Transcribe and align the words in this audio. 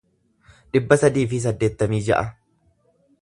dhibba 0.77 0.97
sadii 1.01 1.27
fi 1.33 1.41
saddeettamii 1.45 2.01
ja'a 2.09 2.25